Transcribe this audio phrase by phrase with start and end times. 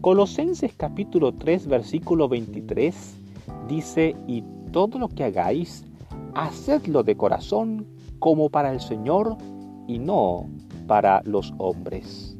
[0.00, 3.16] Colosenses capítulo 3 versículo 23
[3.66, 5.84] dice, y todo lo que hagáis,
[6.34, 7.84] hacedlo de corazón
[8.20, 9.36] como para el Señor
[9.88, 10.48] y no
[10.86, 12.38] para los hombres.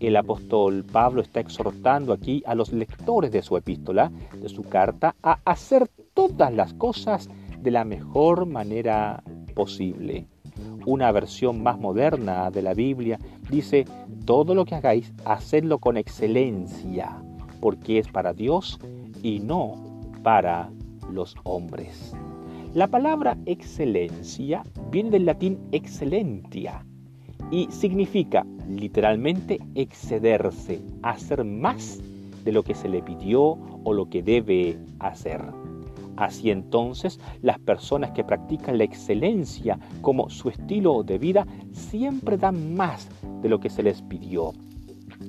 [0.00, 4.10] El apóstol Pablo está exhortando aquí a los lectores de su epístola,
[4.40, 7.28] de su carta, a hacer todas las cosas
[7.60, 9.22] de la mejor manera
[9.54, 10.26] posible.
[10.86, 13.18] Una versión más moderna de la Biblia
[13.50, 13.84] dice,
[14.24, 17.22] todo lo que hagáis, hacedlo con excelencia,
[17.60, 18.78] porque es para Dios
[19.22, 19.74] y no
[20.22, 20.70] para
[21.10, 22.14] los hombres.
[22.74, 26.84] La palabra excelencia viene del latín excelentia
[27.50, 32.00] y significa literalmente excederse, hacer más
[32.44, 35.40] de lo que se le pidió o lo que debe hacer.
[36.18, 42.74] Así entonces, las personas que practican la excelencia como su estilo de vida siempre dan
[42.74, 43.08] más
[43.40, 44.52] de lo que se les pidió.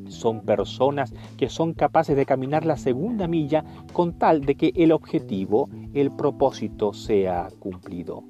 [0.08, 4.92] Son personas que son capaces de caminar la segunda milla con tal de que el
[4.92, 8.24] objetivo, el propósito sea cumplido.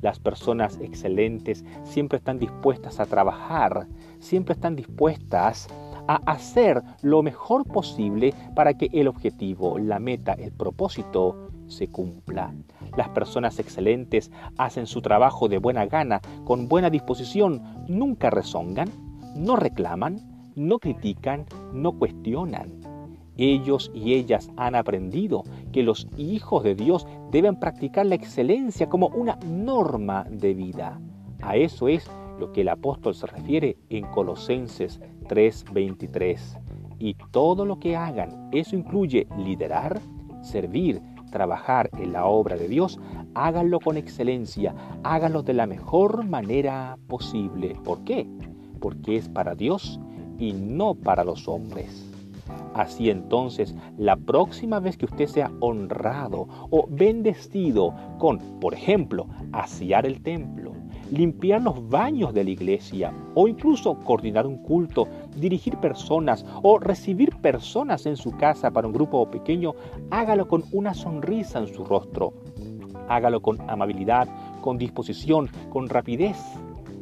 [0.00, 3.88] Las personas excelentes siempre están dispuestas a trabajar,
[4.20, 5.66] siempre están dispuestas
[6.06, 12.54] a hacer lo mejor posible para que el objetivo, la meta, el propósito se cumpla.
[12.96, 18.88] Las personas excelentes hacen su trabajo de buena gana, con buena disposición, nunca rezongan,
[19.36, 22.80] no reclaman, no critican, no cuestionan.
[23.36, 29.08] Ellos y ellas han aprendido que los hijos de Dios deben practicar la excelencia como
[29.08, 31.00] una norma de vida.
[31.42, 36.58] A eso es lo que el apóstol se refiere en Colosenses 3:23.
[36.98, 40.00] Y todo lo que hagan, eso incluye liderar,
[40.42, 41.02] servir,
[41.34, 43.00] trabajar en la obra de Dios,
[43.34, 47.76] háganlo con excelencia, háganlo de la mejor manera posible.
[47.82, 48.28] ¿Por qué?
[48.80, 49.98] Porque es para Dios
[50.38, 52.08] y no para los hombres.
[52.72, 60.06] Así entonces, la próxima vez que usted sea honrado o bendecido con, por ejemplo, asear
[60.06, 60.73] el templo,
[61.10, 65.06] limpiar los baños de la iglesia o incluso coordinar un culto,
[65.36, 69.74] dirigir personas o recibir personas en su casa para un grupo pequeño,
[70.10, 72.32] hágalo con una sonrisa en su rostro.
[73.08, 74.28] Hágalo con amabilidad,
[74.60, 76.38] con disposición, con rapidez,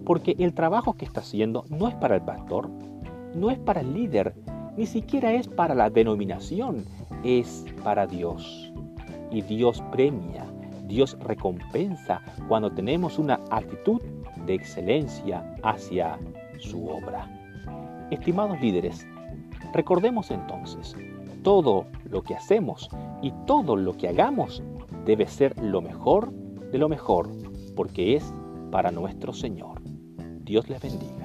[0.04, 2.68] porque el trabajo que está haciendo no es para el pastor,
[3.34, 4.34] no es para el líder,
[4.76, 6.84] ni siquiera es para la denominación,
[7.22, 8.72] es para Dios.
[9.30, 10.44] Y Dios premia
[10.92, 14.02] Dios recompensa cuando tenemos una actitud
[14.44, 16.18] de excelencia hacia
[16.58, 17.26] su obra.
[18.10, 19.06] Estimados líderes,
[19.72, 20.94] recordemos entonces,
[21.42, 22.90] todo lo que hacemos
[23.22, 24.62] y todo lo que hagamos
[25.06, 26.30] debe ser lo mejor
[26.70, 27.30] de lo mejor,
[27.74, 28.34] porque es
[28.70, 29.80] para nuestro Señor.
[30.44, 31.22] Dios les bendiga.